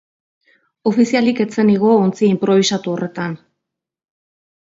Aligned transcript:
Ofizialik 0.91 1.41
ez 1.43 1.47
zen 1.57 1.69
igo 1.73 1.91
ontzi 2.05 2.25
inprobisatu 2.35 2.93
horretan. 2.95 3.35